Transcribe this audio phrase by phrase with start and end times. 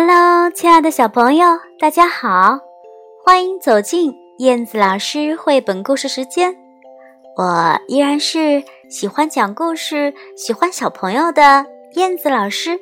[0.00, 2.60] Hello，亲爱的小朋友，大家好，
[3.24, 6.54] 欢迎走进燕子老师绘本故事时间。
[7.36, 12.78] 我依然是喜欢讲故事、喜欢小朋友的燕子老师。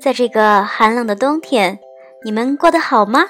[0.00, 1.78] 在这个寒冷的冬天，
[2.24, 3.26] 你们过得好吗？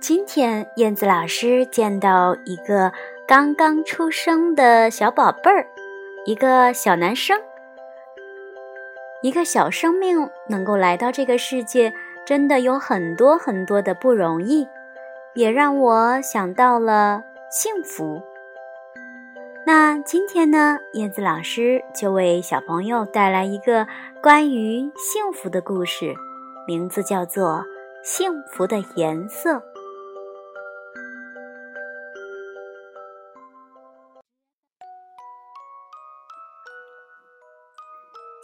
[0.00, 2.90] 今天燕子老师见到一个
[3.28, 5.66] 刚刚出生的小宝贝儿，
[6.24, 7.38] 一个小男生。
[9.22, 11.92] 一个小生命能够来到这个世界，
[12.24, 14.68] 真的有很多很多的不容易，
[15.34, 18.22] 也让我想到了幸福。
[19.66, 23.88] 那今天呢，燕子老师就为小朋友带来一个
[24.22, 26.14] 关于幸福的故事，
[26.68, 27.64] 名字叫做
[28.04, 29.54] 《幸福的颜色》。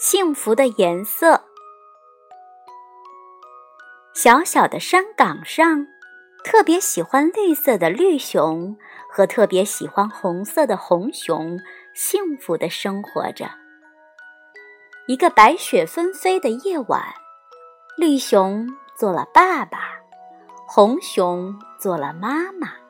[0.04, 1.44] 幸福的颜色。
[4.12, 5.86] 小小的山岗上，
[6.42, 8.76] 特别喜欢绿色的绿熊
[9.08, 11.56] 和特别喜欢红色的红熊，
[11.94, 13.48] 幸福的生活着。
[15.06, 17.00] 一个白雪纷飞的夜晚，
[17.96, 20.00] 绿熊做了爸爸，
[20.66, 22.81] 红熊做了妈妈。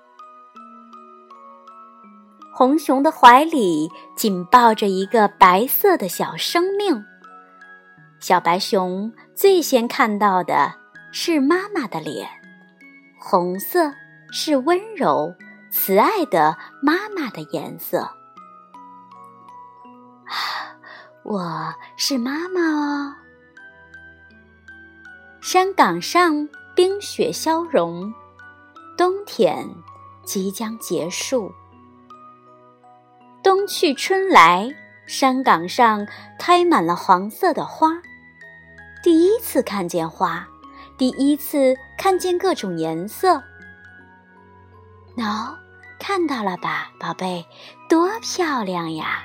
[2.62, 7.04] 红熊的怀里紧抱着一个白色的小生命。
[8.20, 10.72] 小白熊最先看到的
[11.10, 12.28] 是妈妈的脸，
[13.18, 13.92] 红色
[14.30, 15.34] 是温柔、
[15.72, 18.02] 慈爱的妈妈的颜色。
[20.26, 20.78] 啊，
[21.24, 23.16] 我是妈妈哦。
[25.40, 28.14] 山岗上冰雪消融，
[28.96, 29.68] 冬天
[30.22, 31.52] 即将结束。
[33.62, 34.74] 冬去春来，
[35.06, 36.04] 山岗上
[36.36, 37.90] 开满了黄色的花。
[39.04, 40.44] 第一次看见花，
[40.98, 43.40] 第一次看见各种颜色。
[45.16, 45.54] 喏，
[46.00, 47.46] 看到了吧，宝贝，
[47.88, 49.22] 多漂亮呀！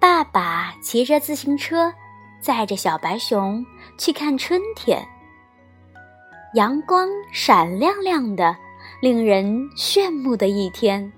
[0.00, 1.94] 爸爸骑着自行车，
[2.40, 3.64] 载着小白熊
[3.96, 5.06] 去看春天。
[6.54, 8.56] 阳光闪亮亮的，
[9.00, 11.12] 令人炫目的一天。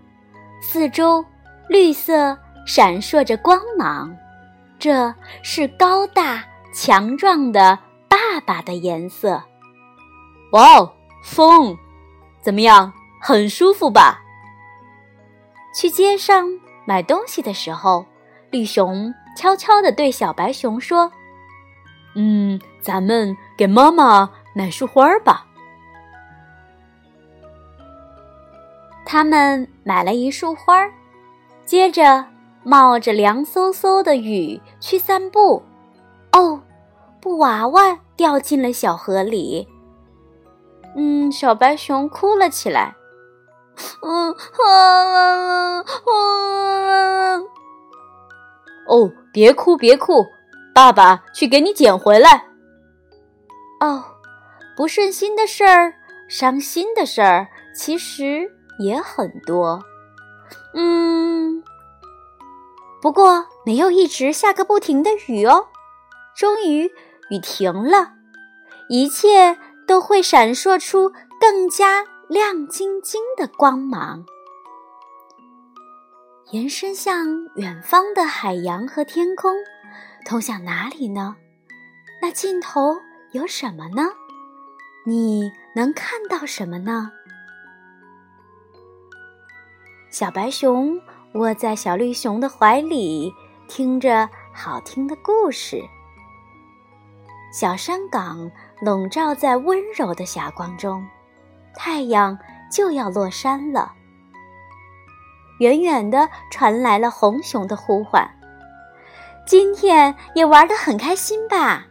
[0.61, 1.25] 四周
[1.69, 2.37] 绿色
[2.67, 4.17] 闪烁着光芒，
[4.79, 6.45] 这是高大
[6.75, 7.79] 强壮的
[8.09, 9.43] 爸爸的颜色。
[10.53, 11.77] 哇哦，风，
[12.43, 12.93] 怎么样？
[13.21, 14.21] 很舒服吧？
[15.75, 16.47] 去街上
[16.87, 18.07] 买东西的时候，
[18.51, 21.11] 绿熊悄悄地对小白熊说
[22.15, 25.47] ：“嗯，咱们给妈妈买束花吧。”
[29.07, 30.93] 他们买了一束花儿，
[31.65, 32.27] 接着
[32.65, 35.63] 冒着凉飕飕的雨去散步。
[36.33, 36.61] 哦，
[37.21, 39.67] 布娃娃掉进了小河里。
[40.97, 42.97] 嗯，小白熊哭了起来。
[44.03, 45.85] 嗯，啊啊！
[48.89, 50.27] 哦，别哭别哭，
[50.75, 52.45] 爸爸去给你捡回来。
[53.81, 54.03] 哦，
[54.77, 55.95] 不顺心的事儿，
[56.29, 58.51] 伤心的事儿，其实。
[58.79, 59.83] 也很多，
[60.75, 61.63] 嗯，
[63.01, 65.69] 不过没有一直下个不停的雨哦。
[66.37, 66.93] 终于
[67.31, 68.13] 雨停了，
[68.89, 71.11] 一切都会闪烁出
[71.41, 74.27] 更加亮晶晶的光芒，
[76.51, 79.55] 延伸向远方的海洋和天空，
[80.27, 81.37] 通向哪里呢？
[82.21, 82.97] 那尽头
[83.33, 84.11] 有什么呢？
[85.07, 87.13] 你能看到什么呢？
[90.11, 91.01] 小白熊
[91.33, 93.33] 窝在小绿熊的怀里，
[93.69, 95.83] 听着好听的故事。
[97.53, 98.51] 小山岗
[98.81, 101.07] 笼罩在温柔的霞光中，
[101.75, 102.39] 太阳
[102.71, 103.93] 就要落山了。
[105.59, 108.31] 远远的传来了红熊的呼唤
[109.47, 111.87] ：“今天也玩得很开心吧？”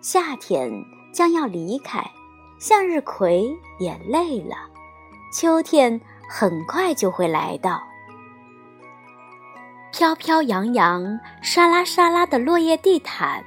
[0.00, 0.70] 夏天
[1.12, 2.10] 将要离开，
[2.58, 4.56] 向日葵也累了。
[5.38, 7.82] 秋天很快就会来到，
[9.92, 13.44] 飘飘扬扬、沙拉沙拉的落叶地毯，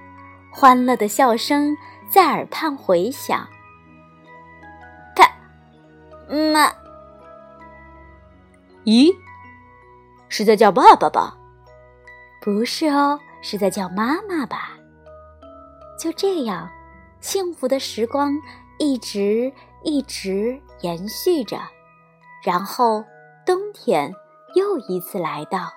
[0.52, 1.76] 欢乐的笑声
[2.08, 3.50] 在耳畔回响。
[5.16, 5.28] 看，
[6.54, 6.72] 妈，
[8.86, 9.12] 咦，
[10.28, 11.36] 是在叫爸爸吧？
[12.40, 14.78] 不是哦，是在叫妈妈吧？
[16.00, 16.70] 就这样，
[17.20, 18.32] 幸福的时光
[18.78, 19.52] 一直
[19.84, 21.60] 一直延续着。
[22.44, 23.04] 然后，
[23.46, 24.14] 冬天
[24.56, 25.74] 又一次来到，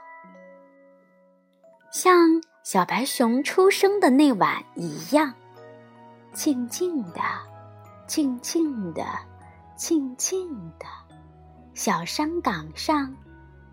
[1.91, 5.35] 像小白熊出生的那晚一样，
[6.33, 7.21] 静静的，
[8.07, 9.05] 静静的，
[9.77, 10.49] 静静
[10.79, 10.87] 的。
[11.75, 13.17] 小山岗上，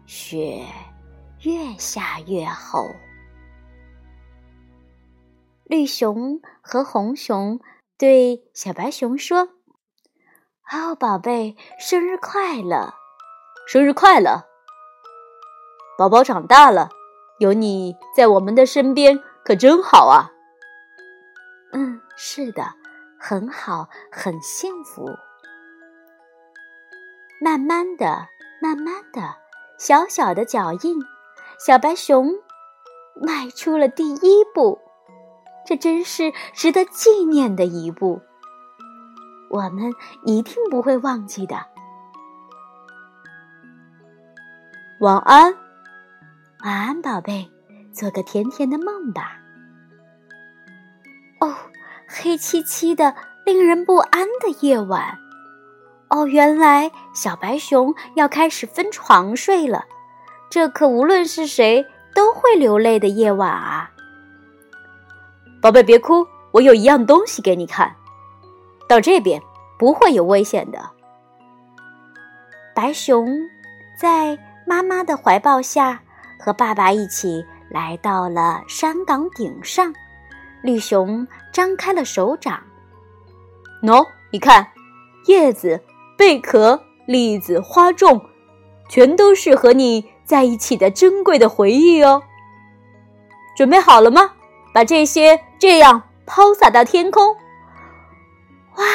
[0.05, 0.65] 雪
[1.43, 2.87] 越下越厚。
[5.65, 7.59] 绿熊和红熊
[7.97, 9.49] 对小白熊说
[10.71, 12.93] ：“哦，宝贝，生日快乐！
[13.67, 14.45] 生日快乐！
[15.97, 16.89] 宝宝长大了，
[17.39, 20.29] 有你在我们的身边，可真好啊！”
[21.73, 22.63] 嗯，是的，
[23.17, 25.09] 很好，很幸福。
[27.41, 28.27] 慢慢的，
[28.61, 29.37] 慢慢的，
[29.79, 30.99] 小小的脚印，
[31.59, 32.31] 小白熊
[33.15, 34.79] 迈出了第一步。
[35.65, 38.21] 这真是值得纪念的一步，
[39.49, 39.93] 我们
[40.23, 41.57] 一定不会忘记的。
[44.99, 45.53] 晚安，
[46.63, 47.49] 晚安，宝贝，
[47.93, 49.39] 做个甜甜的梦吧。
[51.39, 51.55] 哦，
[52.07, 53.15] 黑漆漆的、
[53.45, 55.17] 令人不安的夜晚。
[56.09, 59.85] 哦，原来小白熊要开始分床睡了。
[60.49, 61.85] 这可无论是谁
[62.15, 63.91] 都会流泪的夜晚啊！
[65.61, 67.95] 宝贝，别哭，我有一样东西给你看。
[68.89, 69.39] 到这边，
[69.77, 70.89] 不会有危险的。
[72.73, 73.47] 白熊
[73.95, 76.01] 在妈妈的怀抱下，
[76.39, 79.93] 和爸爸一起来到了山岗顶上。
[80.63, 82.59] 绿熊张开了手掌，
[83.83, 84.67] 喏，你看，
[85.27, 85.79] 叶子、
[86.17, 88.19] 贝壳、栗子、花种，
[88.89, 92.23] 全都是和你在一起的珍贵的回忆哦。
[93.55, 94.31] 准备好了吗？
[94.73, 97.35] 把这些这样抛洒到天空，
[98.79, 98.85] 哇！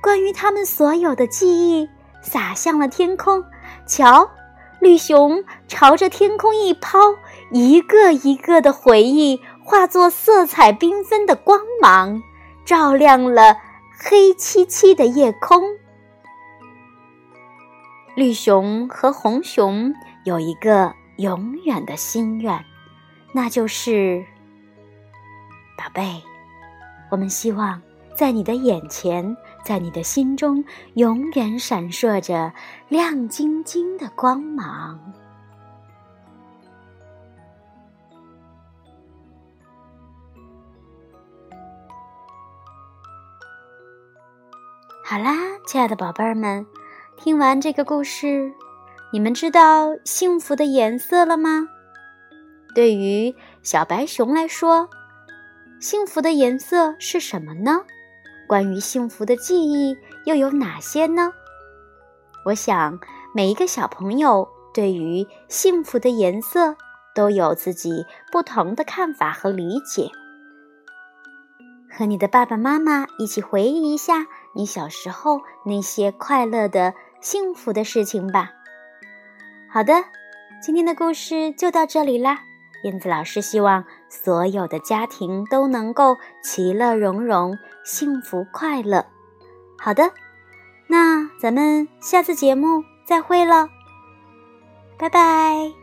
[0.00, 1.88] 关于他们所有的记忆
[2.22, 3.44] 洒向了天空。
[3.86, 4.30] 瞧，
[4.80, 6.98] 绿熊朝着天空一抛，
[7.50, 12.22] 一个一个的回忆化作色彩缤纷的光芒，
[12.64, 13.56] 照亮了
[13.98, 15.62] 黑漆漆的夜空。
[18.14, 19.92] 绿熊和红熊
[20.24, 22.64] 有一个永远的心愿。
[23.32, 24.24] 那就是，
[25.76, 26.22] 宝贝，
[27.10, 27.80] 我们希望
[28.18, 32.52] 在你的眼前，在你的心中，永远闪烁着
[32.88, 34.98] 亮晶晶的光芒。
[45.04, 46.66] 好啦，亲爱的宝贝儿们，
[47.16, 48.52] 听完这个故事，
[49.12, 51.68] 你们知道幸福的颜色了吗？
[52.74, 53.32] 对于
[53.62, 54.90] 小白熊来说，
[55.78, 57.84] 幸福的颜色是什么呢？
[58.48, 61.32] 关于幸福的记忆又有哪些呢？
[62.46, 62.98] 我想
[63.34, 66.74] 每一个小朋友对于幸福的颜色
[67.14, 70.10] 都有自己不同的看法和理解。
[71.90, 78.50] 和你的爸爸妈妈一起回忆一下你小时候那些快乐的、幸福的事情吧。
[79.70, 79.92] 好的，
[80.62, 82.40] 今天的故事就到这里啦。
[82.84, 89.06] 燕子老师希望所有的家庭都能够其乐融融、幸福快乐。
[89.78, 90.10] 好的，
[90.86, 93.68] 那咱们下次节目再会了，
[94.98, 95.77] 拜拜。